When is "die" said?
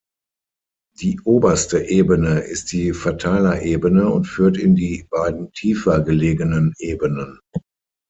0.99-1.19, 2.71-2.91, 4.73-5.05